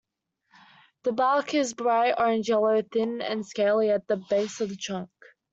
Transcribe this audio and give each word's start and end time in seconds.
The 1.03 1.11
bark 1.11 1.53
is 1.53 1.75
bright 1.75 2.15
orange-yellow, 2.17 2.81
thin 2.91 3.21
and 3.21 3.45
scaly 3.45 3.91
at 3.91 4.07
the 4.07 4.17
base 4.17 4.59
of 4.59 4.69
the 4.69 4.75
trunk. 4.75 5.11